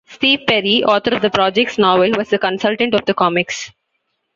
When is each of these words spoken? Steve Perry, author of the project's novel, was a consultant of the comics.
Steve 0.07 0.39
Perry, 0.47 0.83
author 0.83 1.11
of 1.15 1.21
the 1.21 1.29
project's 1.29 1.77
novel, 1.77 2.09
was 2.17 2.33
a 2.33 2.39
consultant 2.39 2.95
of 2.95 3.05
the 3.05 3.13
comics. 3.13 3.71